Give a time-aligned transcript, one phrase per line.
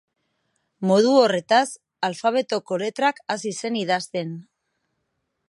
[0.91, 1.67] Modu horretaz
[2.09, 4.35] alfabetoko letrak hasi zen idazten.